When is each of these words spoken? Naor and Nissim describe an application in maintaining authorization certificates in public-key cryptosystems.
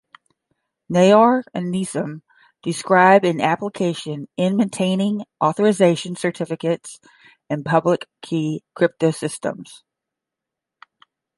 Naor 0.91 1.43
and 1.53 1.71
Nissim 1.71 2.23
describe 2.63 3.23
an 3.23 3.39
application 3.39 4.27
in 4.35 4.57
maintaining 4.57 5.23
authorization 5.39 6.15
certificates 6.15 6.99
in 7.51 7.63
public-key 7.63 8.63
cryptosystems. 8.75 9.83